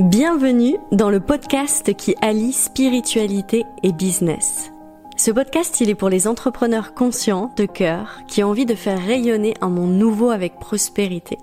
Bienvenue 0.00 0.76
dans 0.90 1.08
le 1.08 1.20
podcast 1.20 1.94
qui 1.94 2.16
allie 2.20 2.52
spiritualité 2.52 3.64
et 3.84 3.92
business. 3.92 4.72
Ce 5.16 5.30
podcast, 5.30 5.80
il 5.80 5.88
est 5.88 5.94
pour 5.94 6.08
les 6.08 6.26
entrepreneurs 6.26 6.94
conscients, 6.94 7.52
de 7.56 7.64
cœur, 7.64 8.22
qui 8.26 8.42
ont 8.42 8.48
envie 8.48 8.66
de 8.66 8.74
faire 8.74 8.98
rayonner 9.00 9.54
un 9.60 9.68
monde 9.68 9.92
nouveau 9.92 10.30
avec 10.30 10.58
prospérité. 10.58 11.38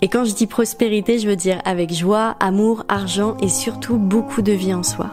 Et 0.00 0.08
quand 0.08 0.24
je 0.24 0.32
dis 0.32 0.46
prospérité, 0.46 1.18
je 1.18 1.28
veux 1.28 1.36
dire 1.36 1.60
avec 1.66 1.92
joie, 1.92 2.36
amour, 2.40 2.84
argent 2.88 3.36
et 3.42 3.50
surtout 3.50 3.98
beaucoup 3.98 4.40
de 4.40 4.52
vie 4.52 4.72
en 4.72 4.82
soi. 4.82 5.10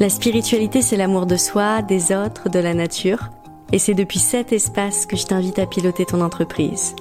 La 0.00 0.08
spiritualité, 0.08 0.82
c'est 0.82 0.96
l'amour 0.96 1.26
de 1.26 1.36
soi, 1.36 1.82
des 1.82 2.12
autres, 2.12 2.48
de 2.48 2.58
la 2.58 2.74
nature. 2.74 3.30
Et 3.70 3.78
c'est 3.78 3.94
depuis 3.94 4.18
cet 4.18 4.52
espace 4.52 5.06
que 5.06 5.16
je 5.16 5.26
t'invite 5.26 5.60
à 5.60 5.66
piloter 5.66 6.04
ton 6.04 6.20
entreprise. 6.20 6.96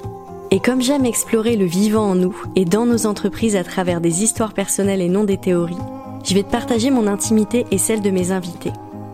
Et 0.54 0.59
comme 0.59 0.81
j'aime 0.81 1.05
explorer 1.05 1.55
le 1.55 1.63
vivant 1.63 2.09
en 2.09 2.15
nous 2.15 2.36
et 2.57 2.65
dans 2.65 2.86
nos 2.86 3.05
entreprises 3.05 3.55
à 3.55 3.63
travers 3.63 4.01
des 4.01 4.21
histoires 4.21 4.54
personnelles 4.54 5.00
et 5.00 5.07
non 5.07 5.23
des 5.23 5.38
théories, 5.38 5.77
je 6.25 6.33
vais 6.33 6.43
te 6.43 6.51
partager 6.51 6.92
mon 6.92 7.07
intimité 7.07 7.65
et 7.71 7.78
celle 7.78 8.01
de 8.01 8.09
mes 8.09 8.33
invités. 8.33 8.73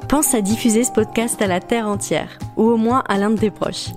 Pense 0.10 0.34
à 0.34 0.42
diffuser 0.42 0.84
ce 0.84 0.92
podcast 0.92 1.40
à 1.40 1.46
la 1.46 1.60
terre 1.60 1.88
entière, 1.88 2.40
ou 2.56 2.64
au 2.64 2.78
moins 2.78 3.04
à 3.08 3.20
l'un 3.20 3.30
de 3.30 3.38
tes 3.38 3.52
proches. 3.52 3.90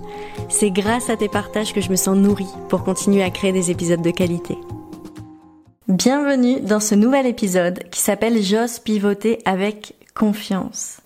C'est 0.49 0.69
grâce 0.69 1.09
à 1.09 1.17
tes 1.17 1.29
partages 1.29 1.73
que 1.73 1.81
je 1.81 1.89
me 1.89 1.95
sens 1.95 2.15
nourrie 2.15 2.53
pour 2.69 2.83
continuer 2.83 3.23
à 3.23 3.31
créer 3.31 3.53
des 3.53 3.71
épisodes 3.71 4.03
de 4.03 4.11
qualité. 4.11 4.55
Bienvenue 5.87 6.61
dans 6.61 6.79
ce 6.79 6.93
nouvel 6.93 7.25
épisode 7.25 7.89
qui 7.89 8.01
s'appelle 8.01 8.43
J'ose 8.43 8.77
pivoter 8.77 9.39
avec 9.45 9.95
confiance. 10.13 10.97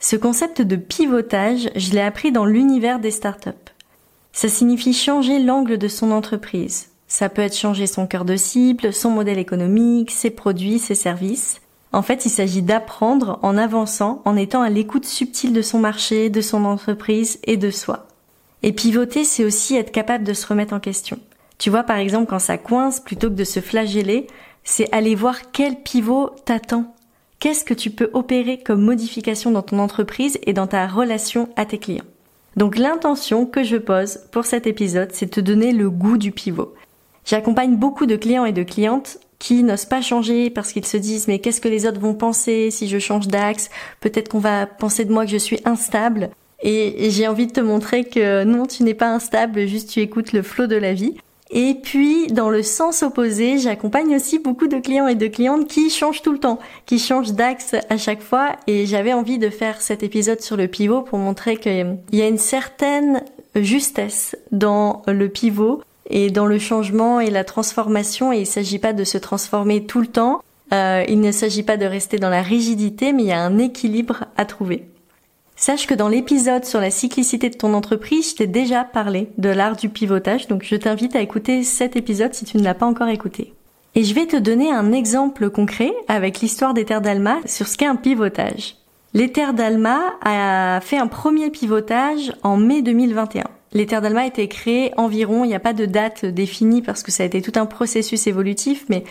Ce 0.00 0.16
concept 0.16 0.62
de 0.62 0.74
pivotage, 0.74 1.70
je 1.76 1.92
l'ai 1.92 2.00
appris 2.00 2.32
dans 2.32 2.44
l'univers 2.44 2.98
des 2.98 3.12
startups. 3.12 3.65
Ça 4.36 4.50
signifie 4.50 4.92
changer 4.92 5.38
l'angle 5.38 5.78
de 5.78 5.88
son 5.88 6.10
entreprise. 6.10 6.90
Ça 7.08 7.30
peut 7.30 7.40
être 7.40 7.56
changer 7.56 7.86
son 7.86 8.06
cœur 8.06 8.26
de 8.26 8.36
cible, 8.36 8.92
son 8.92 9.08
modèle 9.08 9.38
économique, 9.38 10.10
ses 10.10 10.28
produits, 10.28 10.78
ses 10.78 10.94
services. 10.94 11.62
En 11.94 12.02
fait, 12.02 12.26
il 12.26 12.28
s'agit 12.28 12.60
d'apprendre 12.60 13.38
en 13.40 13.56
avançant, 13.56 14.20
en 14.26 14.36
étant 14.36 14.60
à 14.60 14.68
l'écoute 14.68 15.06
subtile 15.06 15.54
de 15.54 15.62
son 15.62 15.78
marché, 15.78 16.28
de 16.28 16.42
son 16.42 16.66
entreprise 16.66 17.38
et 17.44 17.56
de 17.56 17.70
soi. 17.70 18.08
Et 18.62 18.74
pivoter, 18.74 19.24
c'est 19.24 19.42
aussi 19.42 19.74
être 19.74 19.90
capable 19.90 20.24
de 20.24 20.34
se 20.34 20.46
remettre 20.46 20.74
en 20.74 20.80
question. 20.80 21.18
Tu 21.56 21.70
vois, 21.70 21.84
par 21.84 21.96
exemple, 21.96 22.28
quand 22.28 22.38
ça 22.38 22.58
coince, 22.58 23.00
plutôt 23.00 23.30
que 23.30 23.36
de 23.36 23.44
se 23.44 23.60
flageller, 23.60 24.26
c'est 24.64 24.94
aller 24.94 25.14
voir 25.14 25.50
quel 25.50 25.76
pivot 25.76 26.28
t'attend. 26.44 26.94
Qu'est-ce 27.38 27.64
que 27.64 27.72
tu 27.72 27.88
peux 27.88 28.10
opérer 28.12 28.58
comme 28.58 28.82
modification 28.82 29.50
dans 29.50 29.62
ton 29.62 29.78
entreprise 29.78 30.38
et 30.42 30.52
dans 30.52 30.66
ta 30.66 30.86
relation 30.86 31.48
à 31.56 31.64
tes 31.64 31.78
clients? 31.78 32.04
Donc 32.56 32.78
l'intention 32.78 33.46
que 33.46 33.62
je 33.62 33.76
pose 33.76 34.20
pour 34.32 34.46
cet 34.46 34.66
épisode, 34.66 35.10
c'est 35.12 35.26
de 35.26 35.30
te 35.30 35.40
donner 35.40 35.72
le 35.72 35.90
goût 35.90 36.16
du 36.16 36.32
pivot. 36.32 36.74
J'accompagne 37.24 37.76
beaucoup 37.76 38.06
de 38.06 38.16
clients 38.16 38.44
et 38.44 38.52
de 38.52 38.62
clientes 38.62 39.18
qui 39.38 39.62
n'osent 39.62 39.84
pas 39.84 40.00
changer 40.00 40.48
parce 40.48 40.72
qu'ils 40.72 40.86
se 40.86 40.96
disent 40.96 41.28
mais 41.28 41.38
qu'est-ce 41.38 41.60
que 41.60 41.68
les 41.68 41.86
autres 41.86 42.00
vont 42.00 42.14
penser 42.14 42.70
si 42.70 42.88
je 42.88 42.98
change 42.98 43.28
d'axe? 43.28 43.68
Peut-être 44.00 44.30
qu'on 44.30 44.38
va 44.38 44.66
penser 44.66 45.04
de 45.04 45.12
moi 45.12 45.24
que 45.24 45.30
je 45.30 45.36
suis 45.36 45.60
instable. 45.64 46.30
Et 46.62 47.10
j'ai 47.10 47.28
envie 47.28 47.46
de 47.46 47.52
te 47.52 47.60
montrer 47.60 48.04
que 48.04 48.44
non, 48.44 48.64
tu 48.64 48.82
n'es 48.82 48.94
pas 48.94 49.12
instable, 49.12 49.66
juste 49.66 49.90
tu 49.90 50.00
écoutes 50.00 50.32
le 50.32 50.42
flot 50.42 50.66
de 50.66 50.76
la 50.76 50.94
vie. 50.94 51.14
Et 51.50 51.74
puis, 51.74 52.26
dans 52.26 52.50
le 52.50 52.62
sens 52.62 53.02
opposé, 53.02 53.58
j'accompagne 53.58 54.16
aussi 54.16 54.38
beaucoup 54.38 54.66
de 54.66 54.78
clients 54.78 55.06
et 55.06 55.14
de 55.14 55.28
clientes 55.28 55.68
qui 55.68 55.90
changent 55.90 56.22
tout 56.22 56.32
le 56.32 56.38
temps, 56.38 56.58
qui 56.86 56.98
changent 56.98 57.32
d'axe 57.32 57.74
à 57.88 57.96
chaque 57.96 58.22
fois. 58.22 58.56
Et 58.66 58.86
j'avais 58.86 59.12
envie 59.12 59.38
de 59.38 59.48
faire 59.48 59.80
cet 59.80 60.02
épisode 60.02 60.40
sur 60.40 60.56
le 60.56 60.66
pivot 60.66 61.02
pour 61.02 61.18
montrer 61.18 61.56
qu'il 61.56 61.98
y 62.12 62.22
a 62.22 62.28
une 62.28 62.38
certaine 62.38 63.22
justesse 63.54 64.36
dans 64.50 65.02
le 65.06 65.28
pivot 65.28 65.82
et 66.10 66.30
dans 66.30 66.46
le 66.46 66.58
changement 66.58 67.20
et 67.20 67.30
la 67.30 67.44
transformation. 67.44 68.32
Et 68.32 68.38
il 68.38 68.40
ne 68.40 68.44
s'agit 68.46 68.80
pas 68.80 68.92
de 68.92 69.04
se 69.04 69.18
transformer 69.18 69.86
tout 69.86 70.00
le 70.00 70.08
temps. 70.08 70.42
Euh, 70.72 71.04
il 71.08 71.20
ne 71.20 71.30
s'agit 71.30 71.62
pas 71.62 71.76
de 71.76 71.86
rester 71.86 72.18
dans 72.18 72.30
la 72.30 72.42
rigidité, 72.42 73.12
mais 73.12 73.22
il 73.22 73.28
y 73.28 73.32
a 73.32 73.40
un 73.40 73.58
équilibre 73.58 74.24
à 74.36 74.44
trouver. 74.44 74.88
Sache 75.58 75.86
que 75.86 75.94
dans 75.94 76.10
l'épisode 76.10 76.66
sur 76.66 76.82
la 76.82 76.90
cyclicité 76.90 77.48
de 77.48 77.56
ton 77.56 77.72
entreprise, 77.72 78.30
je 78.30 78.36
t'ai 78.36 78.46
déjà 78.46 78.84
parlé 78.84 79.30
de 79.38 79.48
l'art 79.48 79.74
du 79.74 79.88
pivotage, 79.88 80.48
donc 80.48 80.62
je 80.62 80.76
t'invite 80.76 81.16
à 81.16 81.22
écouter 81.22 81.62
cet 81.62 81.96
épisode 81.96 82.34
si 82.34 82.44
tu 82.44 82.58
ne 82.58 82.62
l'as 82.62 82.74
pas 82.74 82.84
encore 82.84 83.08
écouté. 83.08 83.54
Et 83.94 84.04
je 84.04 84.14
vais 84.14 84.26
te 84.26 84.36
donner 84.36 84.70
un 84.70 84.92
exemple 84.92 85.48
concret 85.48 85.94
avec 86.08 86.40
l'histoire 86.40 86.74
des 86.74 86.84
terres 86.84 87.00
d'Alma 87.00 87.38
sur 87.46 87.68
ce 87.68 87.78
qu'est 87.78 87.86
un 87.86 87.96
pivotage. 87.96 88.76
Les 89.14 89.32
terres 89.32 89.54
d'Alma 89.54 89.98
a 90.20 90.78
fait 90.82 90.98
un 90.98 91.06
premier 91.06 91.48
pivotage 91.48 92.34
en 92.42 92.58
mai 92.58 92.82
2021. 92.82 93.44
Les 93.72 93.86
terres 93.86 94.02
d'Alma 94.02 94.20
a 94.20 94.26
été 94.26 94.48
créées 94.48 94.92
environ, 94.98 95.44
il 95.44 95.48
n'y 95.48 95.54
a 95.54 95.60
pas 95.60 95.72
de 95.72 95.86
date 95.86 96.26
définie 96.26 96.82
parce 96.82 97.02
que 97.02 97.10
ça 97.10 97.22
a 97.22 97.26
été 97.26 97.40
tout 97.40 97.58
un 97.58 97.64
processus 97.64 98.26
évolutif, 98.26 98.84
mais 98.90 99.04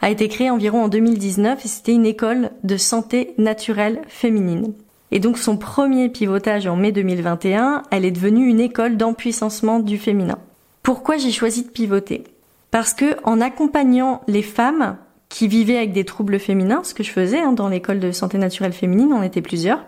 a 0.00 0.08
été 0.08 0.28
créé 0.28 0.48
environ 0.48 0.84
en 0.84 0.88
2019 0.88 1.62
et 1.62 1.68
c'était 1.68 1.92
une 1.92 2.06
école 2.06 2.52
de 2.64 2.78
santé 2.78 3.34
naturelle 3.36 4.00
féminine. 4.08 4.72
Et 5.12 5.20
donc 5.20 5.38
son 5.38 5.56
premier 5.56 6.08
pivotage 6.08 6.66
en 6.66 6.76
mai 6.76 6.92
2021, 6.92 7.82
elle 7.90 8.04
est 8.04 8.10
devenue 8.10 8.46
une 8.46 8.60
école 8.60 8.96
d'empuissancement 8.96 9.80
du 9.80 9.98
féminin. 9.98 10.38
Pourquoi 10.82 11.16
j'ai 11.16 11.32
choisi 11.32 11.64
de 11.64 11.68
pivoter? 11.68 12.24
Parce 12.70 12.94
que 12.94 13.16
en 13.24 13.40
accompagnant 13.40 14.22
les 14.28 14.42
femmes 14.42 14.96
qui 15.28 15.48
vivaient 15.48 15.78
avec 15.78 15.92
des 15.92 16.04
troubles 16.04 16.38
féminins, 16.38 16.82
ce 16.84 16.94
que 16.94 17.02
je 17.02 17.10
faisais 17.10 17.40
hein, 17.40 17.52
dans 17.52 17.68
l'école 17.68 18.00
de 18.00 18.12
santé 18.12 18.38
naturelle 18.38 18.72
féminine, 18.72 19.12
on 19.12 19.22
était 19.22 19.42
plusieurs, 19.42 19.84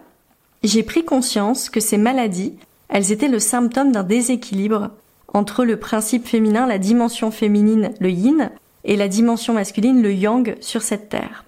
j'ai 0.63 0.83
pris 0.83 1.05
conscience 1.05 1.71
que 1.71 1.81
ces 1.81 1.99
maladies, 1.99 2.55
elles 2.89 3.13
étaient 3.13 3.29
le 3.29 3.39
symptôme 3.39 3.93
d'un 3.93 4.03
déséquilibre 4.03 4.91
entre 5.29 5.65
le 5.65 5.77
principe 5.77 6.27
féminin, 6.27 6.67
la 6.67 6.79
dimension 6.79 7.31
féminine, 7.31 7.93
le 8.01 8.11
yin, 8.11 8.51
et 8.85 8.97
la 8.97 9.09
dimension 9.09 9.55
masculine, 9.55 10.03
le 10.03 10.13
yang, 10.13 10.57
sur 10.61 10.83
cette 10.83 11.09
terre. 11.09 11.45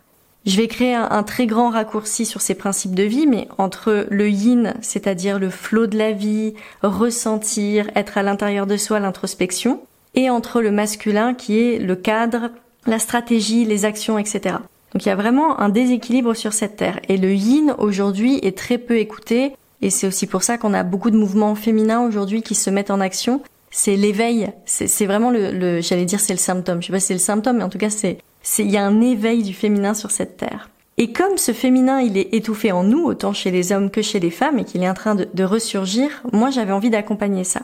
Je 0.46 0.58
vais 0.58 0.68
créer 0.68 0.94
un, 0.94 1.22
très 1.22 1.46
grand 1.46 1.70
raccourci 1.70 2.26
sur 2.26 2.42
ces 2.42 2.54
principes 2.54 2.94
de 2.94 3.02
vie, 3.02 3.26
mais 3.26 3.48
entre 3.56 4.06
le 4.10 4.28
yin, 4.28 4.74
c'est-à-dire 4.82 5.38
le 5.38 5.48
flot 5.48 5.86
de 5.86 5.96
la 5.96 6.12
vie, 6.12 6.52
ressentir, 6.82 7.90
être 7.94 8.18
à 8.18 8.22
l'intérieur 8.22 8.66
de 8.66 8.76
soi, 8.76 9.00
l'introspection, 9.00 9.80
et 10.14 10.28
entre 10.28 10.60
le 10.60 10.70
masculin 10.70 11.32
qui 11.32 11.58
est 11.58 11.78
le 11.78 11.96
cadre, 11.96 12.50
la 12.86 12.98
stratégie, 12.98 13.64
les 13.64 13.86
actions, 13.86 14.18
etc. 14.18 14.56
Donc 14.92 15.06
il 15.06 15.08
y 15.08 15.12
a 15.12 15.16
vraiment 15.16 15.58
un 15.60 15.70
déséquilibre 15.70 16.34
sur 16.34 16.52
cette 16.52 16.76
terre. 16.76 17.00
Et 17.08 17.16
le 17.16 17.32
yin 17.32 17.74
aujourd'hui 17.78 18.38
est 18.42 18.56
très 18.56 18.76
peu 18.76 18.98
écouté, 18.98 19.52
et 19.80 19.88
c'est 19.88 20.06
aussi 20.06 20.26
pour 20.26 20.42
ça 20.42 20.58
qu'on 20.58 20.74
a 20.74 20.82
beaucoup 20.82 21.10
de 21.10 21.16
mouvements 21.16 21.54
féminins 21.54 22.06
aujourd'hui 22.06 22.42
qui 22.42 22.54
se 22.54 22.68
mettent 22.68 22.90
en 22.90 23.00
action. 23.00 23.40
C'est 23.70 23.96
l'éveil, 23.96 24.50
c'est 24.66 25.06
vraiment 25.06 25.30
le, 25.30 25.50
le 25.52 25.80
j'allais 25.80 26.04
dire 26.04 26.20
c'est 26.20 26.34
le 26.34 26.38
symptôme. 26.38 26.82
Je 26.82 26.88
sais 26.88 26.92
pas 26.92 27.00
si 27.00 27.06
c'est 27.06 27.14
le 27.14 27.18
symptôme, 27.18 27.56
mais 27.56 27.64
en 27.64 27.70
tout 27.70 27.78
cas 27.78 27.90
c'est 27.90 28.18
il 28.58 28.70
y 28.70 28.76
a 28.76 28.84
un 28.84 29.00
éveil 29.00 29.42
du 29.42 29.54
féminin 29.54 29.94
sur 29.94 30.10
cette 30.10 30.36
terre. 30.36 30.70
Et 30.96 31.12
comme 31.12 31.38
ce 31.38 31.52
féminin, 31.52 32.00
il 32.00 32.16
est 32.16 32.34
étouffé 32.34 32.70
en 32.70 32.84
nous, 32.84 33.04
autant 33.04 33.32
chez 33.32 33.50
les 33.50 33.72
hommes 33.72 33.90
que 33.90 34.02
chez 34.02 34.20
les 34.20 34.30
femmes, 34.30 34.60
et 34.60 34.64
qu'il 34.64 34.82
est 34.82 34.88
en 34.88 34.94
train 34.94 35.16
de, 35.16 35.44
ressurgir, 35.44 36.22
moi 36.32 36.50
j'avais 36.50 36.72
envie 36.72 36.90
d'accompagner 36.90 37.42
ça. 37.42 37.62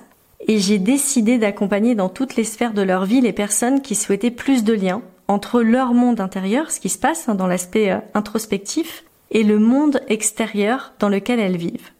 Et 0.48 0.58
j'ai 0.58 0.78
décidé 0.78 1.38
d'accompagner 1.38 1.94
dans 1.94 2.08
toutes 2.08 2.34
les 2.34 2.44
sphères 2.44 2.72
de 2.72 2.82
leur 2.82 3.04
vie 3.04 3.20
les 3.20 3.32
personnes 3.32 3.82
qui 3.82 3.94
souhaitaient 3.94 4.30
plus 4.30 4.64
de 4.64 4.72
liens 4.72 5.02
entre 5.28 5.62
leur 5.62 5.94
monde 5.94 6.20
intérieur, 6.20 6.72
ce 6.72 6.80
qui 6.80 6.88
se 6.88 6.98
passe 6.98 7.28
hein, 7.28 7.36
dans 7.36 7.46
l'aspect 7.46 7.92
euh, 7.92 7.98
introspectif, 8.14 9.04
et 9.30 9.44
le 9.44 9.60
monde 9.60 10.00
extérieur 10.08 10.92
dans 10.98 11.08
lequel 11.08 11.38
elles 11.38 11.56
vivent. 11.56 11.90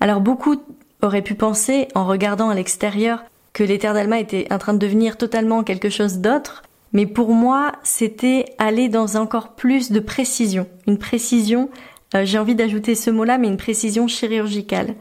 Alors 0.00 0.20
beaucoup 0.20 0.56
auraient 1.02 1.20
pu 1.20 1.34
penser, 1.34 1.88
en 1.94 2.06
regardant 2.06 2.48
à 2.48 2.54
l'extérieur, 2.54 3.24
que 3.52 3.62
l'éther 3.62 3.92
d'Alma 3.92 4.20
était 4.20 4.50
en 4.50 4.56
train 4.56 4.72
de 4.72 4.78
devenir 4.78 5.18
totalement 5.18 5.62
quelque 5.64 5.90
chose 5.90 6.18
d'autre, 6.18 6.62
mais 6.92 7.06
pour 7.06 7.32
moi, 7.32 7.72
c'était 7.82 8.44
aller 8.58 8.88
dans 8.88 9.16
encore 9.16 9.54
plus 9.54 9.90
de 9.90 10.00
précision. 10.00 10.66
Une 10.86 10.98
précision, 10.98 11.70
euh, 12.14 12.24
j'ai 12.24 12.38
envie 12.38 12.54
d'ajouter 12.54 12.94
ce 12.94 13.10
mot-là, 13.10 13.38
mais 13.38 13.48
une 13.48 13.56
précision 13.56 14.06
chirurgicale. 14.08 14.94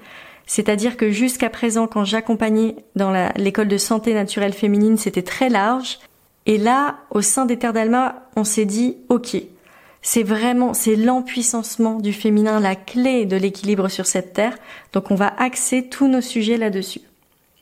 C'est-à-dire 0.46 0.98
que 0.98 1.12
jusqu'à 1.12 1.50
présent, 1.50 1.88
quand 1.88 2.04
j'accompagnais 2.04 2.76
dans 2.96 3.14
l'école 3.38 3.68
de 3.68 3.78
santé 3.78 4.14
naturelle 4.14 4.54
féminine, 4.54 4.98
c'était 4.98 5.22
très 5.22 5.50
large. 5.50 6.00
Et 6.46 6.58
là, 6.58 6.98
au 7.12 7.22
sein 7.22 7.46
des 7.46 7.58
Terres 7.58 7.74
d'Alma, 7.74 8.28
on 8.36 8.44
s'est 8.44 8.66
dit, 8.66 8.98
OK, 9.10 9.38
c'est 10.02 10.24
vraiment, 10.24 10.74
c'est 10.74 10.96
l'empuissancement 10.96 12.00
du 12.00 12.12
féminin, 12.12 12.60
la 12.60 12.76
clé 12.76 13.26
de 13.26 13.38
l'équilibre 13.38 13.88
sur 13.88 14.08
cette 14.08 14.34
terre. 14.34 14.58
Donc 14.94 15.12
on 15.12 15.16
va 15.16 15.34
axer 15.38 15.88
tous 15.88 16.08
nos 16.08 16.22
sujets 16.22 16.58
là-dessus. 16.58 17.02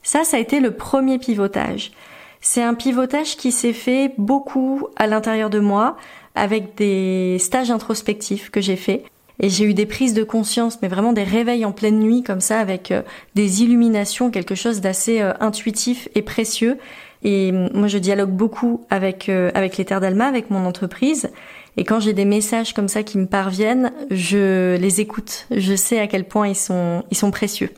Ça, 0.01 0.24
ça 0.24 0.38
a 0.38 0.39
été 0.39 0.59
le 0.59 0.71
premier 0.71 1.19
pivotage. 1.19 1.92
C'est 2.41 2.63
un 2.63 2.74
pivotage 2.74 3.36
qui 3.38 3.51
s'est 3.51 3.74
fait 3.74 4.13
beaucoup 4.18 4.88
à 4.95 5.07
l'intérieur 5.07 5.50
de 5.50 5.59
moi 5.59 5.97
avec 6.36 6.75
des 6.75 7.38
stages 7.39 7.71
introspectifs 7.71 8.50
que 8.50 8.62
j'ai 8.62 8.77
fait. 8.77 9.03
Et 9.41 9.50
j'ai 9.50 9.65
eu 9.65 9.74
des 9.74 9.86
prises 9.86 10.13
de 10.13 10.24
conscience, 10.24 10.80
mais 10.81 10.88
vraiment 10.88 11.13
des 11.13 11.24
réveils 11.24 11.63
en 11.63 11.71
pleine 11.71 12.00
nuit 12.00 12.24
comme 12.24 12.41
ça, 12.41 12.59
avec 12.59 12.91
euh, 12.91 13.03
des 13.36 13.63
illuminations, 13.63 14.31
quelque 14.31 14.56
chose 14.56 14.81
d'assez 14.81 15.21
euh, 15.21 15.31
intuitif 15.39 16.09
et 16.13 16.21
précieux. 16.21 16.77
Et 17.24 17.51
mm, 17.51 17.69
moi, 17.74 17.88
je 17.88 17.97
dialogue 17.97 18.31
beaucoup 18.31 18.85
avec 18.89 19.30
euh, 19.30 19.50
avec 19.53 19.77
les 19.77 19.85
Terres 19.85 20.01
d'Alma, 20.01 20.25
avec 20.25 20.50
mon 20.50 20.65
entreprise. 20.65 21.30
Et 21.77 21.85
quand 21.85 22.01
j'ai 22.01 22.12
des 22.12 22.25
messages 22.25 22.74
comme 22.74 22.89
ça 22.89 23.03
qui 23.03 23.18
me 23.18 23.27
parviennent, 23.27 23.94
je 24.12 24.75
les 24.75 25.00
écoute. 25.00 25.47
Je 25.51 25.75
sais 25.75 26.00
à 26.00 26.07
quel 26.07 26.25
point 26.25 26.50
ils 26.50 26.56
sont 26.56 27.06
ils 27.09 27.18
sont 27.18 27.31
précieux. 27.31 27.69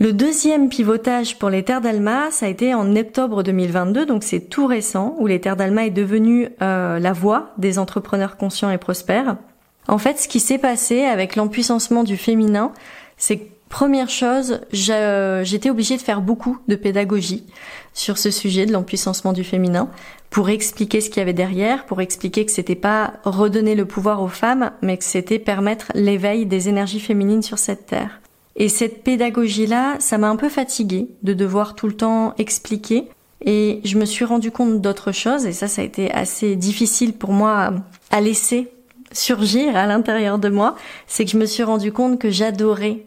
Le 0.00 0.12
deuxième 0.12 0.68
pivotage 0.68 1.38
pour 1.38 1.50
les 1.50 1.62
terres 1.62 1.80
d'Alma, 1.80 2.32
ça 2.32 2.46
a 2.46 2.48
été 2.48 2.74
en 2.74 2.96
octobre 2.96 3.44
2022, 3.44 4.06
donc 4.06 4.24
c'est 4.24 4.40
tout 4.40 4.66
récent, 4.66 5.14
où 5.20 5.28
les 5.28 5.40
terres 5.40 5.54
d'Alma 5.54 5.86
est 5.86 5.90
devenue 5.90 6.48
euh, 6.62 6.98
la 6.98 7.12
voix 7.12 7.52
des 7.58 7.78
entrepreneurs 7.78 8.36
conscients 8.36 8.70
et 8.70 8.78
prospères. 8.78 9.36
En 9.86 9.98
fait, 9.98 10.18
ce 10.18 10.26
qui 10.26 10.40
s'est 10.40 10.58
passé 10.58 11.02
avec 11.04 11.36
l'empuissancement 11.36 12.02
du 12.02 12.16
féminin, 12.16 12.72
c'est 13.16 13.36
que 13.36 13.44
première 13.68 14.10
chose, 14.10 14.62
j'étais 14.72 15.70
obligée 15.70 15.96
de 15.96 16.02
faire 16.02 16.22
beaucoup 16.22 16.58
de 16.66 16.74
pédagogie 16.74 17.44
sur 17.92 18.18
ce 18.18 18.32
sujet 18.32 18.66
de 18.66 18.72
l'empuissancement 18.72 19.32
du 19.32 19.44
féminin 19.44 19.88
pour 20.28 20.48
expliquer 20.48 21.00
ce 21.00 21.08
qu'il 21.08 21.18
y 21.18 21.22
avait 21.22 21.32
derrière, 21.32 21.86
pour 21.86 22.00
expliquer 22.00 22.44
que 22.44 22.50
c'était 22.50 22.74
pas 22.74 23.14
redonner 23.22 23.76
le 23.76 23.84
pouvoir 23.84 24.22
aux 24.22 24.28
femmes, 24.28 24.72
mais 24.82 24.96
que 24.96 25.04
c'était 25.04 25.38
permettre 25.38 25.92
l'éveil 25.94 26.46
des 26.46 26.68
énergies 26.68 27.00
féminines 27.00 27.42
sur 27.42 27.58
cette 27.58 27.86
terre. 27.86 28.20
Et 28.56 28.68
cette 28.68 29.02
pédagogie-là, 29.02 29.96
ça 29.98 30.18
m'a 30.18 30.28
un 30.28 30.36
peu 30.36 30.48
fatiguée 30.48 31.08
de 31.22 31.32
devoir 31.32 31.74
tout 31.74 31.88
le 31.88 31.96
temps 31.96 32.34
expliquer. 32.38 33.08
Et 33.44 33.80
je 33.84 33.98
me 33.98 34.04
suis 34.04 34.24
rendu 34.24 34.50
compte 34.50 34.80
d'autres 34.80 35.12
choses, 35.12 35.44
et 35.44 35.52
ça, 35.52 35.68
ça 35.68 35.82
a 35.82 35.84
été 35.84 36.10
assez 36.12 36.56
difficile 36.56 37.12
pour 37.12 37.32
moi 37.32 37.74
à 38.10 38.20
laisser 38.20 38.72
surgir 39.12 39.76
à 39.76 39.86
l'intérieur 39.86 40.38
de 40.38 40.48
moi. 40.48 40.76
C'est 41.06 41.24
que 41.24 41.30
je 41.30 41.36
me 41.36 41.46
suis 41.46 41.62
rendu 41.62 41.92
compte 41.92 42.18
que 42.18 42.30
j'adorais, 42.30 43.04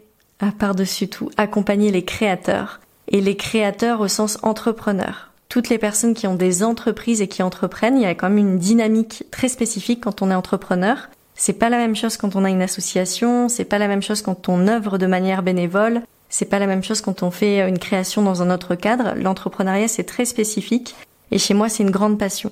par-dessus 0.58 1.08
tout, 1.08 1.30
accompagner 1.36 1.90
les 1.90 2.04
créateurs. 2.04 2.80
Et 3.08 3.20
les 3.22 3.36
créateurs 3.36 4.00
au 4.00 4.08
sens 4.08 4.38
entrepreneur. 4.42 5.30
Toutes 5.48 5.70
les 5.70 5.78
personnes 5.78 6.12
qui 6.12 6.26
ont 6.26 6.34
des 6.34 6.62
entreprises 6.62 7.22
et 7.22 7.28
qui 7.28 7.42
entreprennent, 7.42 7.96
il 7.96 8.02
y 8.02 8.06
a 8.06 8.14
quand 8.14 8.28
même 8.28 8.38
une 8.38 8.58
dynamique 8.58 9.24
très 9.30 9.48
spécifique 9.48 10.02
quand 10.04 10.20
on 10.20 10.30
est 10.30 10.34
entrepreneur. 10.34 11.08
C'est 11.40 11.52
pas 11.52 11.68
la 11.68 11.76
même 11.76 11.94
chose 11.94 12.16
quand 12.16 12.34
on 12.34 12.42
a 12.42 12.50
une 12.50 12.62
association, 12.62 13.48
c'est 13.48 13.64
pas 13.64 13.78
la 13.78 13.86
même 13.86 14.02
chose 14.02 14.22
quand 14.22 14.48
on 14.48 14.66
œuvre 14.66 14.98
de 14.98 15.06
manière 15.06 15.44
bénévole, 15.44 16.02
c'est 16.28 16.46
pas 16.50 16.58
la 16.58 16.66
même 16.66 16.82
chose 16.82 17.00
quand 17.00 17.22
on 17.22 17.30
fait 17.30 17.68
une 17.68 17.78
création 17.78 18.22
dans 18.22 18.42
un 18.42 18.52
autre 18.52 18.74
cadre. 18.74 19.14
L'entrepreneuriat, 19.16 19.86
c'est 19.86 20.02
très 20.02 20.24
spécifique 20.24 20.96
et 21.30 21.38
chez 21.38 21.54
moi, 21.54 21.68
c'est 21.68 21.84
une 21.84 21.92
grande 21.92 22.18
passion. 22.18 22.50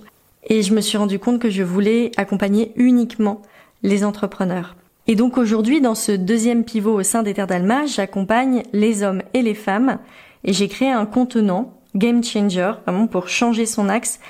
Et 0.49 0.63
je 0.63 0.73
me 0.73 0.81
suis 0.81 0.97
rendu 0.99 1.19
compte 1.19 1.41
que 1.41 1.51
je 1.51 1.65
voulais 1.65 2.13
accompagner 2.17 2.71
uniquement 2.77 3.43
les 3.83 4.05
entrepreneurs. 4.05 4.77
Et 5.09 5.17
donc 5.17 5.37
aujourd'hui, 5.37 5.81
dans 5.81 5.97
ce 5.97 6.13
deuxième 6.13 6.63
pivot 6.63 6.95
au 6.95 7.03
sein 7.03 7.25
des 7.25 7.35
Terres 7.35 7.49
d'Alma, 7.49 7.87
j'accompagne 7.87 8.63
les 8.73 9.03
hommes 9.03 9.23
et 9.35 9.43
les 9.43 9.55
femmes 9.55 9.99
et 10.45 10.53
j'ai 10.53 10.69
créé 10.69 10.93
un 10.93 11.07
contenant 11.07 11.75
game 11.97 12.23
changer, 12.23 12.75
vraiment 12.87 13.09
pour 13.09 13.29
changer 13.29 13.67
son 13.67 13.89
axe, 13.89 14.21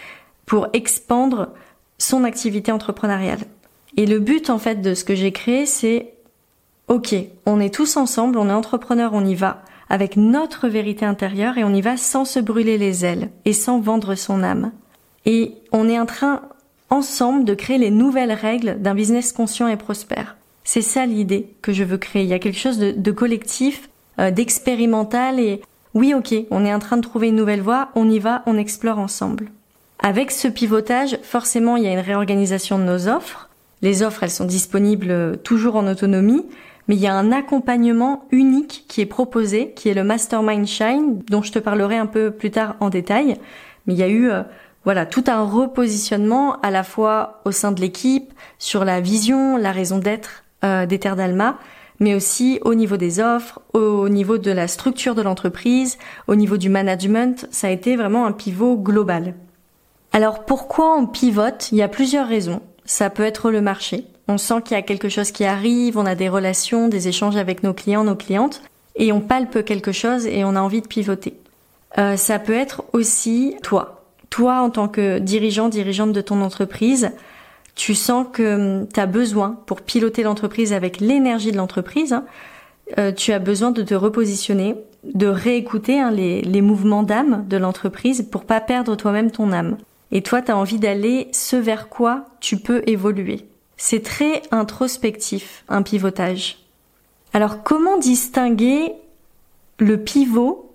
pour 0.47 0.69
expandre 0.73 1.49
son 1.99 2.25
activité 2.25 2.73
entrepreneuriale. 2.73 3.41
Et 3.96 4.06
le 4.06 4.19
but 4.19 4.50
en 4.50 4.58
fait 4.58 4.82
de 4.82 4.94
ce 4.94 5.04
que 5.04 5.14
j'ai 5.14 5.32
créé, 5.32 5.66
c'est 5.66 6.12
ok, 6.88 7.14
on 7.46 7.60
est 7.60 7.75
tous 7.75 7.96
ensemble, 7.96 8.38
on 8.38 8.48
est 8.48 8.52
entrepreneurs, 8.52 9.12
on 9.14 9.25
y 9.25 9.34
va 9.34 9.62
avec 9.88 10.16
notre 10.16 10.69
vérité 10.69 11.04
intérieure 11.04 11.58
et 11.58 11.64
on 11.64 11.72
y 11.72 11.81
va 11.81 11.96
sans 11.96 12.25
se 12.25 12.40
brûler 12.40 12.78
les 12.78 13.04
ailes 13.04 13.31
et 13.44 13.52
sans 13.52 13.81
vendre 13.81 14.14
son 14.14 14.43
âme. 14.43 14.72
Et 15.25 15.54
on 15.72 15.88
est 15.88 15.98
en 15.98 16.06
train 16.06 16.43
ensemble 16.90 17.44
de 17.44 17.54
créer 17.54 17.78
les 17.78 17.90
nouvelles 17.90 18.32
règles 18.32 18.81
d'un 18.81 18.94
business 18.94 19.32
conscient 19.32 19.69
et 19.69 19.76
prospère. 19.76 20.37
C'est 20.64 20.82
ça 20.82 21.06
l'idée 21.06 21.48
que 21.62 21.72
je 21.72 21.84
veux 21.84 21.98
créer. 21.98 22.22
Il 22.22 22.28
y 22.28 22.34
a 22.34 22.38
quelque 22.38 22.58
chose 22.58 22.78
de, 22.78 23.10
collectif, 23.12 23.88
euh, 24.19 24.31
d'expérimental 24.31 25.38
et 25.38 25.62
oui 25.94 26.14
ok, 26.14 26.34
on 26.50 26.64
est 26.64 26.75
en 26.75 26.78
train 26.78 26.96
de 26.96 27.02
trouver 27.02 27.28
une 27.28 27.37
nouvelle 27.37 27.62
voie, 27.62 27.90
on 27.94 28.10
y 28.10 28.19
va, 28.19 28.43
on 28.46 28.58
explore 28.58 28.98
ensemble. 28.98 29.50
Avec 30.00 30.31
ce 30.31 30.48
pivotage, 30.48 31.19
forcément 31.22 31.76
il 31.76 31.84
y 31.84 31.87
a 31.87 31.93
une 31.93 32.00
réorganisation 32.00 32.78
de 32.78 32.84
nos 32.84 33.08
offres, 33.08 33.45
les 33.82 34.02
offres, 34.02 34.23
elles 34.23 34.31
sont 34.31 34.44
disponibles 34.44 35.11
euh, 35.11 35.37
toujours 35.37 35.76
en 35.76 35.87
autonomie, 35.87 36.46
mais 36.88 36.96
il 36.96 37.00
y 37.00 37.06
a 37.06 37.14
un 37.14 37.32
accompagnement 37.32 38.26
unique 38.31 38.84
qui 38.88 39.00
est 39.00 39.06
proposé, 39.06 39.73
qui 39.75 39.88
est 39.88 39.94
le 39.94 40.05
Mastermind 40.05 40.67
Shine, 40.67 41.23
dont 41.28 41.43
je 41.43 41.52
te 41.52 41.58
parlerai 41.58 41.96
un 41.96 42.06
peu 42.06 42.31
plus 42.31 42.50
tard 42.50 42.76
en 42.81 42.90
détail. 42.90 43.37
Mais 43.87 43.94
il 43.94 43.99
y 43.99 44.02
a 44.02 44.08
eu 44.08 44.31
euh, 44.31 44.43
voilà 44.84 45.05
tout 45.05 45.25
un 45.26 45.43
repositionnement 45.43 46.61
à 46.61 46.70
la 46.70 46.84
fois 46.84 47.40
au 47.44 47.50
sein 47.50 47.73
de 47.73 47.81
l'équipe 47.81 48.32
sur 48.58 48.84
la 48.84 49.00
vision, 49.00 49.56
la 49.56 49.73
raison 49.73 49.99
d'être 49.99 50.44
euh, 50.64 50.87
des 50.87 50.99
Terres 50.99 51.17
d'Alma, 51.17 51.58
mais 51.99 52.14
aussi 52.14 52.61
au 52.62 52.75
niveau 52.75 52.96
des 52.96 53.20
offres, 53.20 53.61
au 53.72 54.08
niveau 54.08 54.38
de 54.38 54.50
la 54.50 54.69
structure 54.69 55.14
de 55.14 55.22
l'entreprise, 55.22 55.99
au 56.29 56.34
niveau 56.34 56.56
du 56.56 56.69
management. 56.69 57.46
Ça 57.50 57.67
a 57.67 57.70
été 57.70 57.96
vraiment 57.96 58.26
un 58.26 58.32
pivot 58.32 58.76
global. 58.76 59.34
Alors 60.12 60.44
pourquoi 60.44 60.96
on 60.96 61.06
pivote? 61.06 61.70
Il 61.72 61.79
y 61.79 61.82
a 61.82 61.88
plusieurs 61.88 62.29
raisons 62.29 62.62
ça 62.87 63.11
peut 63.11 63.25
être 63.25 63.50
le 63.50 63.61
marché. 63.61 64.06
On 64.29 64.38
sent 64.38 64.62
qu'il 64.65 64.77
y 64.77 64.81
a 64.81 64.83
quelque 64.83 65.09
chose 65.09 65.31
qui 65.31 65.44
arrive, 65.44 65.99
on 65.99 66.06
a 66.06 66.15
des 66.15 66.29
relations, 66.29 66.88
des 66.88 67.09
échanges 67.09 67.37
avec 67.37 67.62
nos 67.62 67.75
clients, 67.75 68.05
nos 68.05 68.17
clientes, 68.17 68.62
et 68.97 69.12
on 69.12 69.21
palpe 69.21 69.65
quelque 69.65 69.93
chose 69.93 70.27
et 70.27 70.44
on 70.44 70.56
a 70.56 70.61
envie 70.61 70.81
de 70.81 70.87
pivoter. 70.87 71.35
Euh, 71.99 72.17
ça 72.17 72.38
peut 72.38 72.55
être 72.55 72.85
aussi 72.93 73.56
toi. 73.62 74.05
Toi, 74.31 74.61
en 74.61 74.71
tant 74.71 74.88
que 74.88 75.19
dirigeant, 75.19 75.69
dirigeante 75.69 76.12
de 76.12 76.21
ton 76.21 76.41
entreprise, 76.43 77.11
tu 77.75 77.94
sens 77.94 78.27
que 78.33 78.81
hum, 78.81 78.89
tu 78.93 78.99
as 78.99 79.06
besoin, 79.06 79.59
pour 79.67 79.82
piloter 79.82 80.23
l'entreprise 80.23 80.73
avec 80.73 81.00
l'énergie 81.00 81.53
de 81.53 81.56
l'entreprise, 81.56 82.12
hein, 82.12 82.25
euh, 82.99 83.12
tu 83.12 83.32
as 83.32 83.39
besoin 83.39 83.71
de 83.71 83.82
te 83.82 83.94
repositionner, 83.94 84.77
de 85.05 85.27
réécouter 85.27 86.00
hein, 86.00 86.11
les, 86.11 86.41
les 86.43 86.62
mouvements 86.62 87.03
d'âme 87.03 87.44
de 87.49 87.56
l'entreprise 87.56 88.27
pour 88.31 88.44
pas 88.44 88.61
perdre 88.61 88.97
toi-même 88.97 89.31
ton 89.31 89.53
âme. 89.53 89.77
Et 90.12 90.23
toi, 90.23 90.43
tu 90.43 90.50
as 90.50 90.56
envie 90.56 90.79
d'aller 90.79 91.29
ce 91.32 91.56
vers 91.56 91.88
quoi 91.88 92.26
tu 92.41 92.58
peux 92.58 92.82
évoluer. 92.87 93.47
C'est 93.76 94.03
très 94.03 94.43
introspectif, 94.50 95.64
un 95.69 95.82
pivotage. 95.82 96.58
Alors 97.32 97.62
comment 97.62 97.99
distinguer 97.99 98.93
le 99.79 100.03
pivot, 100.03 100.73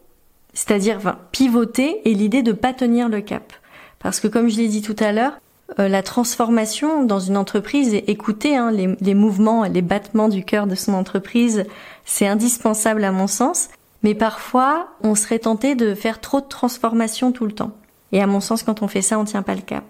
c'est-à-dire 0.53 0.99
pivoter 1.31 2.07
et 2.09 2.13
l'idée 2.13 2.43
de 2.43 2.51
pas 2.51 2.73
tenir 2.73 3.09
le 3.09 3.21
cap? 3.21 3.53
Parce 3.99 4.19
que 4.19 4.27
comme 4.27 4.49
je 4.49 4.57
l'ai 4.57 4.67
dit 4.67 4.81
tout 4.81 4.95
à 4.99 5.11
l'heure, 5.11 5.39
euh, 5.79 5.87
la 5.87 6.03
transformation 6.03 7.03
dans 7.03 7.19
une 7.19 7.37
entreprise 7.37 7.93
et 7.93 8.11
écouter 8.11 8.55
hein, 8.55 8.71
les, 8.71 8.95
les 8.99 9.13
mouvements, 9.13 9.63
les 9.63 9.81
battements 9.81 10.29
du 10.29 10.43
cœur 10.43 10.67
de 10.67 10.75
son 10.75 10.93
entreprise, 10.93 11.65
c'est 12.05 12.27
indispensable 12.27 13.03
à 13.03 13.11
mon 13.11 13.27
sens. 13.27 13.69
Mais 14.03 14.15
parfois, 14.15 14.89
on 15.03 15.15
serait 15.15 15.39
tenté 15.39 15.75
de 15.75 15.95
faire 15.95 16.19
trop 16.19 16.41
de 16.41 16.47
transformation 16.47 17.31
tout 17.31 17.45
le 17.45 17.53
temps. 17.53 17.71
Et 18.11 18.21
à 18.21 18.27
mon 18.27 18.39
sens, 18.39 18.63
quand 18.63 18.81
on 18.81 18.87
fait 18.87 19.01
ça, 19.01 19.19
on 19.19 19.25
tient 19.25 19.41
pas 19.41 19.55
le 19.55 19.61
cap. 19.61 19.85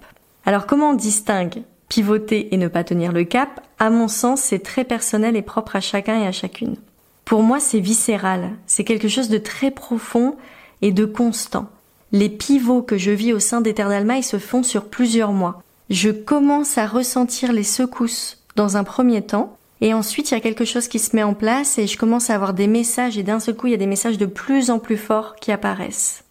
Alors 0.45 0.65
comment 0.65 0.91
on 0.91 0.94
distingue 0.94 1.63
pivoter 1.89 2.53
et 2.53 2.57
ne 2.57 2.68
pas 2.68 2.83
tenir 2.83 3.12
le 3.12 3.23
cap? 3.23 3.62
À 3.77 3.89
mon 3.89 4.07
sens, 4.07 4.41
c'est 4.41 4.63
très 4.63 4.83
personnel 4.83 5.35
et 5.35 5.41
propre 5.41 5.75
à 5.75 5.81
chacun 5.81 6.21
et 6.21 6.27
à 6.27 6.31
chacune. 6.31 6.77
Pour 7.25 7.44
moi, 7.44 7.59
c'est 7.59 7.79
viscéral. 7.79 8.51
C'est 8.65 8.83
quelque 8.83 9.07
chose 9.07 9.29
de 9.29 9.38
très 9.38 9.71
profond 9.71 10.35
et 10.81 10.91
de 10.91 11.06
constant. 11.06 11.69
Les 12.12 12.29
pivots 12.29 12.81
que 12.81 12.97
je 12.97 13.12
vis 13.12 13.33
au 13.33 13.39
sein 13.39 13.62
d'Eternalma, 13.62 14.18
ils 14.18 14.24
se 14.24 14.39
font 14.39 14.63
sur 14.63 14.85
plusieurs 14.85 15.31
mois. 15.31 15.63
Je 15.89 16.09
commence 16.09 16.77
à 16.77 16.88
ressentir 16.88 17.51
les 17.53 17.63
secousses 17.63 18.38
dans 18.56 18.77
un 18.77 18.83
premier 18.83 19.22
temps, 19.22 19.57
et 19.81 19.93
ensuite 19.93 20.31
il 20.31 20.36
y 20.36 20.38
a 20.38 20.41
quelque 20.41 20.65
chose 20.65 20.88
qui 20.88 21.00
se 21.00 21.15
met 21.15 21.24
en 21.24 21.34
place 21.34 21.77
et 21.77 21.88
je 21.88 21.98
commence 21.98 22.29
à 22.29 22.36
avoir 22.36 22.53
des 22.53 22.67
messages 22.67 23.17
et 23.17 23.24
d'un 23.24 23.39
seul 23.39 23.55
coup 23.55 23.67
il 23.67 23.72
y 23.72 23.75
a 23.75 23.77
des 23.77 23.88
messages 23.88 24.17
de 24.17 24.25
plus 24.25 24.69
en 24.69 24.79
plus 24.79 24.98
forts 24.98 25.36
qui 25.41 25.51
apparaissent. 25.51 26.24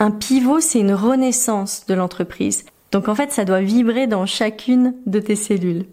Un 0.00 0.10
pivot, 0.10 0.60
c'est 0.60 0.80
une 0.80 0.94
renaissance 0.94 1.84
de 1.86 1.92
l'entreprise. 1.92 2.64
Donc 2.90 3.08
en 3.08 3.14
fait, 3.14 3.32
ça 3.32 3.44
doit 3.44 3.60
vibrer 3.60 4.06
dans 4.06 4.24
chacune 4.24 4.94
de 5.04 5.20
tes 5.20 5.36
cellules. 5.36 5.84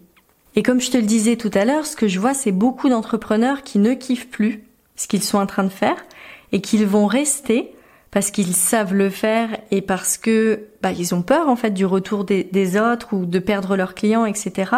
Et 0.56 0.62
comme 0.62 0.80
je 0.80 0.90
te 0.90 0.96
le 0.96 1.02
disais 1.02 1.36
tout 1.36 1.50
à 1.52 1.66
l'heure, 1.66 1.84
ce 1.84 1.94
que 1.94 2.08
je 2.08 2.18
vois, 2.18 2.32
c'est 2.32 2.50
beaucoup 2.50 2.88
d'entrepreneurs 2.88 3.62
qui 3.62 3.78
ne 3.78 3.92
kiffent 3.92 4.30
plus 4.30 4.64
ce 4.96 5.08
qu'ils 5.08 5.22
sont 5.22 5.36
en 5.36 5.44
train 5.44 5.62
de 5.62 5.68
faire 5.68 5.96
et 6.52 6.62
qu'ils 6.62 6.86
vont 6.86 7.06
rester 7.06 7.74
parce 8.10 8.30
qu'ils 8.30 8.54
savent 8.54 8.94
le 8.94 9.10
faire 9.10 9.58
et 9.70 9.82
parce 9.82 10.16
que 10.16 10.68
bah, 10.82 10.90
ils 10.90 11.14
ont 11.14 11.20
peur 11.20 11.50
en 11.50 11.56
fait 11.56 11.72
du 11.72 11.84
retour 11.84 12.24
des, 12.24 12.44
des 12.44 12.80
autres 12.80 13.12
ou 13.12 13.26
de 13.26 13.38
perdre 13.38 13.76
leurs 13.76 13.94
clients, 13.94 14.24
etc. 14.24 14.72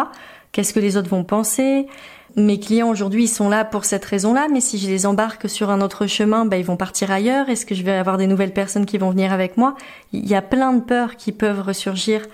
Qu'est-ce 0.51 0.73
que 0.73 0.81
les 0.81 0.97
autres 0.97 1.09
vont 1.09 1.23
penser? 1.23 1.87
Mes 2.35 2.59
clients 2.59 2.89
aujourd'hui, 2.89 3.27
sont 3.27 3.49
là 3.49 3.65
pour 3.65 3.85
cette 3.85 4.05
raison-là, 4.05 4.47
mais 4.51 4.61
si 4.61 4.77
je 4.77 4.87
les 4.87 5.05
embarque 5.05 5.49
sur 5.49 5.69
un 5.69 5.81
autre 5.81 6.07
chemin, 6.07 6.45
ben, 6.45 6.57
ils 6.57 6.65
vont 6.65 6.77
partir 6.77 7.11
ailleurs. 7.11 7.49
Est-ce 7.49 7.65
que 7.65 7.75
je 7.75 7.83
vais 7.83 7.91
avoir 7.91 8.17
des 8.17 8.27
nouvelles 8.27 8.53
personnes 8.53 8.85
qui 8.85 8.97
vont 8.97 9.09
venir 9.09 9.33
avec 9.33 9.57
moi? 9.57 9.75
Il 10.13 10.27
y 10.27 10.35
a 10.35 10.41
plein 10.41 10.73
de 10.73 10.81
peurs 10.81 11.15
qui 11.15 11.31
peuvent 11.31 11.61
ressurgir 11.61 12.25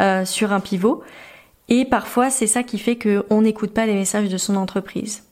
euh, 0.00 0.24
sur 0.24 0.52
un 0.52 0.60
pivot. 0.60 1.02
Et 1.68 1.84
parfois, 1.84 2.30
c'est 2.30 2.46
ça 2.46 2.62
qui 2.62 2.78
fait 2.78 2.96
qu'on 2.96 3.40
n'écoute 3.42 3.72
pas 3.72 3.86
les 3.86 3.94
messages 3.94 4.28
de 4.28 4.36
son 4.36 4.56
entreprise. 4.56 5.24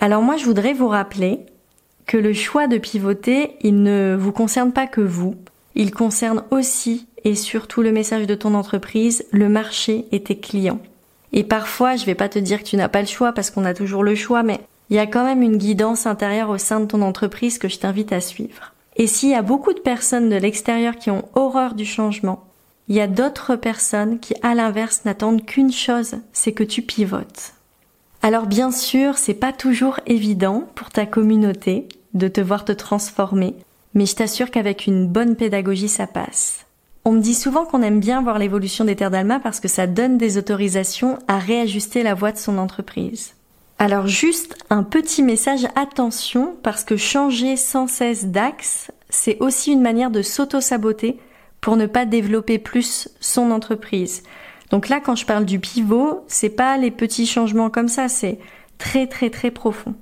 Alors 0.00 0.22
moi, 0.22 0.36
je 0.36 0.44
voudrais 0.44 0.72
vous 0.72 0.88
rappeler 0.88 1.40
que 2.06 2.16
le 2.16 2.32
choix 2.32 2.66
de 2.66 2.78
pivoter, 2.78 3.56
il 3.62 3.82
ne 3.82 4.16
vous 4.18 4.32
concerne 4.32 4.72
pas 4.72 4.86
que 4.86 5.00
vous. 5.00 5.36
Il 5.74 5.90
concerne 5.90 6.44
aussi 6.50 7.06
et 7.24 7.34
surtout 7.34 7.82
le 7.82 7.92
message 7.92 8.26
de 8.26 8.34
ton 8.34 8.54
entreprise, 8.54 9.24
le 9.30 9.48
marché 9.48 10.04
et 10.12 10.22
tes 10.22 10.38
clients. 10.38 10.80
Et 11.36 11.42
parfois, 11.42 11.96
je 11.96 12.06
vais 12.06 12.14
pas 12.14 12.28
te 12.28 12.38
dire 12.38 12.60
que 12.60 12.68
tu 12.68 12.76
n'as 12.76 12.88
pas 12.88 13.00
le 13.00 13.08
choix 13.08 13.32
parce 13.32 13.50
qu'on 13.50 13.64
a 13.64 13.74
toujours 13.74 14.04
le 14.04 14.14
choix, 14.14 14.44
mais 14.44 14.60
il 14.88 14.96
y 14.96 15.00
a 15.00 15.06
quand 15.08 15.24
même 15.24 15.42
une 15.42 15.56
guidance 15.56 16.06
intérieure 16.06 16.48
au 16.48 16.58
sein 16.58 16.78
de 16.78 16.86
ton 16.86 17.02
entreprise 17.02 17.58
que 17.58 17.68
je 17.68 17.78
t'invite 17.78 18.12
à 18.12 18.20
suivre. 18.20 18.72
Et 18.94 19.08
s'il 19.08 19.30
y 19.30 19.34
a 19.34 19.42
beaucoup 19.42 19.72
de 19.72 19.80
personnes 19.80 20.30
de 20.30 20.36
l'extérieur 20.36 20.94
qui 20.94 21.10
ont 21.10 21.28
horreur 21.34 21.74
du 21.74 21.84
changement, 21.84 22.44
il 22.86 22.94
y 22.94 23.00
a 23.00 23.08
d'autres 23.08 23.56
personnes 23.56 24.20
qui, 24.20 24.34
à 24.42 24.54
l'inverse, 24.54 25.04
n'attendent 25.04 25.44
qu'une 25.44 25.72
chose, 25.72 26.14
c'est 26.32 26.52
que 26.52 26.62
tu 26.62 26.82
pivotes. 26.82 27.54
Alors 28.22 28.46
bien 28.46 28.70
sûr, 28.70 29.18
c'est 29.18 29.34
pas 29.34 29.52
toujours 29.52 29.98
évident 30.06 30.68
pour 30.76 30.90
ta 30.90 31.04
communauté 31.04 31.88
de 32.14 32.28
te 32.28 32.40
voir 32.40 32.64
te 32.64 32.70
transformer, 32.70 33.56
mais 33.92 34.06
je 34.06 34.14
t'assure 34.14 34.52
qu'avec 34.52 34.86
une 34.86 35.08
bonne 35.08 35.34
pédagogie, 35.34 35.88
ça 35.88 36.06
passe. 36.06 36.64
On 37.06 37.12
me 37.12 37.20
dit 37.20 37.34
souvent 37.34 37.66
qu'on 37.66 37.82
aime 37.82 38.00
bien 38.00 38.22
voir 38.22 38.38
l'évolution 38.38 38.86
des 38.86 38.96
terres 38.96 39.10
d'Alma 39.10 39.38
parce 39.38 39.60
que 39.60 39.68
ça 39.68 39.86
donne 39.86 40.16
des 40.16 40.38
autorisations 40.38 41.18
à 41.28 41.38
réajuster 41.38 42.02
la 42.02 42.14
voie 42.14 42.32
de 42.32 42.38
son 42.38 42.56
entreprise. 42.56 43.34
Alors 43.78 44.06
juste 44.06 44.56
un 44.70 44.82
petit 44.82 45.22
message 45.22 45.66
attention 45.74 46.56
parce 46.62 46.82
que 46.82 46.96
changer 46.96 47.56
sans 47.56 47.88
cesse 47.88 48.26
d'axe, 48.26 48.90
c'est 49.10 49.36
aussi 49.40 49.72
une 49.72 49.82
manière 49.82 50.10
de 50.10 50.22
s'auto-saboter 50.22 51.18
pour 51.60 51.76
ne 51.76 51.86
pas 51.86 52.06
développer 52.06 52.58
plus 52.58 53.08
son 53.20 53.50
entreprise. 53.50 54.22
Donc 54.70 54.88
là, 54.88 55.00
quand 55.00 55.14
je 55.14 55.26
parle 55.26 55.44
du 55.44 55.58
pivot, 55.58 56.24
c'est 56.26 56.48
pas 56.48 56.78
les 56.78 56.90
petits 56.90 57.26
changements 57.26 57.68
comme 57.68 57.88
ça, 57.88 58.08
c'est 58.08 58.38
très 58.78 59.06
très 59.06 59.28
très 59.28 59.50
profond. 59.50 59.94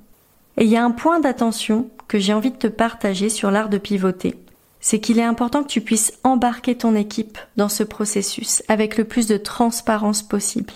Et 0.55 0.63
il 0.63 0.69
y 0.69 0.77
a 0.77 0.85
un 0.85 0.91
point 0.91 1.19
d'attention 1.19 1.89
que 2.07 2.19
j'ai 2.19 2.33
envie 2.33 2.51
de 2.51 2.57
te 2.57 2.67
partager 2.67 3.27
sur 3.27 3.51
l'art 3.51 3.69
de 3.69 3.77
pivoter. 3.77 4.35
C'est 4.85 4.99
qu'il 4.99 5.17
est 5.17 5.23
important 5.23 5.63
que 5.63 5.69
tu 5.69 5.79
puisses 5.79 6.11
embarquer 6.25 6.75
ton 6.75 6.93
équipe 6.93 7.37
dans 7.55 7.69
ce 7.69 7.83
processus 7.83 8.63
avec 8.67 8.97
le 8.97 9.05
plus 9.05 9.27
de 9.27 9.37
transparence 9.37 10.21
possible. 10.21 10.73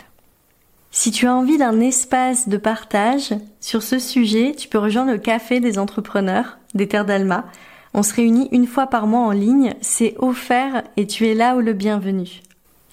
Si 0.92 1.12
tu 1.12 1.28
as 1.28 1.36
envie 1.36 1.58
d'un 1.58 1.82
espace 1.82 2.48
de 2.48 2.56
partage 2.56 3.34
sur 3.60 3.84
ce 3.84 4.00
sujet, 4.00 4.56
tu 4.58 4.70
peux 4.70 4.78
rejoindre 4.78 5.12
le 5.12 5.18
café 5.18 5.60
des 5.60 5.78
entrepreneurs 5.78 6.58
des 6.74 6.88
Terres 6.88 7.04
d'Alma. 7.04 7.48
On 7.94 8.02
se 8.02 8.14
réunit 8.14 8.48
une 8.54 8.66
fois 8.66 8.88
par 8.88 9.08
mois 9.08 9.28
en 9.28 9.32
ligne, 9.32 9.76
c'est 9.82 10.16
offert 10.20 10.84
et 10.96 11.06
tu 11.06 11.28
es 11.28 11.34
là 11.34 11.58
où 11.58 11.60
le 11.60 11.74
bienvenu. 11.74 12.42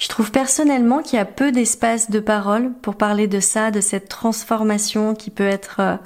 Je 0.00 0.09
trouve 0.09 0.33
personnellement 0.33 1.00
qu'il 1.00 1.16
y 1.18 1.23
a 1.23 1.26
peu 1.26 1.52
d'espace 1.52 2.11
de 2.11 2.18
parole 2.18 2.73
pour 2.83 2.97
parler 2.97 3.28
de 3.28 3.38
ça, 3.38 3.71
de 3.71 3.80
cette 3.80 4.09
transformation 4.09 5.14
qui 5.14 5.30
peut 5.30 5.47
être 5.47 5.76
euh, 5.78 5.97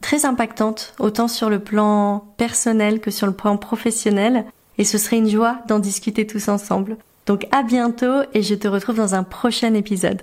très 0.00 0.24
impactante, 0.24 0.94
autant 0.98 1.28
sur 1.28 1.50
le 1.50 1.58
plan 1.58 2.24
personnel 2.36 3.00
que 3.00 3.10
sur 3.10 3.26
le 3.26 3.32
plan 3.32 3.56
professionnel, 3.56 4.44
et 4.78 4.84
ce 4.84 4.98
serait 4.98 5.18
une 5.18 5.28
joie 5.28 5.58
d'en 5.68 5.78
discuter 5.78 6.26
tous 6.26 6.48
ensemble. 6.48 6.96
Donc 7.26 7.46
à 7.50 7.62
bientôt 7.62 8.22
et 8.34 8.42
je 8.42 8.54
te 8.54 8.68
retrouve 8.68 8.96
dans 8.96 9.14
un 9.14 9.24
prochain 9.24 9.74
épisode. 9.74 10.22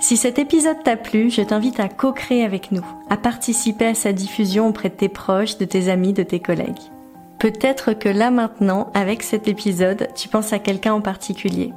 Si 0.00 0.16
cet 0.16 0.38
épisode 0.38 0.82
t'a 0.84 0.96
plu, 0.96 1.28
je 1.28 1.42
t'invite 1.42 1.80
à 1.80 1.88
co-créer 1.88 2.44
avec 2.44 2.70
nous, 2.70 2.86
à 3.10 3.16
participer 3.16 3.86
à 3.86 3.94
sa 3.94 4.12
diffusion 4.12 4.68
auprès 4.68 4.90
de 4.90 4.94
tes 4.94 5.08
proches, 5.08 5.58
de 5.58 5.64
tes 5.64 5.88
amis, 5.88 6.12
de 6.12 6.22
tes 6.22 6.38
collègues. 6.38 6.78
Peut-être 7.40 7.94
que 7.94 8.08
là 8.08 8.30
maintenant, 8.30 8.90
avec 8.94 9.22
cet 9.22 9.48
épisode, 9.48 10.08
tu 10.14 10.28
penses 10.28 10.52
à 10.52 10.60
quelqu'un 10.60 10.94
en 10.94 11.00
particulier. 11.00 11.72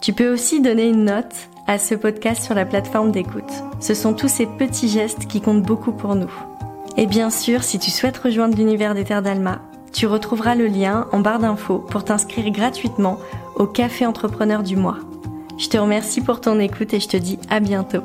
Tu 0.00 0.12
peux 0.12 0.32
aussi 0.32 0.60
donner 0.60 0.88
une 0.88 1.04
note 1.04 1.48
à 1.66 1.78
ce 1.78 1.94
podcast 1.94 2.42
sur 2.42 2.54
la 2.54 2.64
plateforme 2.64 3.10
d'écoute. 3.10 3.50
Ce 3.80 3.94
sont 3.94 4.14
tous 4.14 4.28
ces 4.28 4.46
petits 4.46 4.88
gestes 4.88 5.26
qui 5.26 5.40
comptent 5.40 5.62
beaucoup 5.62 5.92
pour 5.92 6.14
nous. 6.14 6.32
Et 6.96 7.06
bien 7.06 7.30
sûr, 7.30 7.62
si 7.62 7.78
tu 7.78 7.90
souhaites 7.90 8.18
rejoindre 8.18 8.56
l'univers 8.56 8.94
des 8.94 9.04
Terres 9.04 9.22
d'Alma, 9.22 9.60
tu 9.92 10.06
retrouveras 10.06 10.54
le 10.54 10.66
lien 10.66 11.06
en 11.12 11.20
barre 11.20 11.38
d'infos 11.38 11.78
pour 11.78 12.04
t'inscrire 12.04 12.50
gratuitement 12.50 13.18
au 13.56 13.66
Café 13.66 14.06
Entrepreneur 14.06 14.62
du 14.62 14.76
mois. 14.76 14.98
Je 15.56 15.68
te 15.68 15.78
remercie 15.78 16.20
pour 16.20 16.40
ton 16.40 16.58
écoute 16.58 16.92
et 16.94 17.00
je 17.00 17.08
te 17.08 17.16
dis 17.16 17.38
à 17.48 17.60
bientôt. 17.60 18.02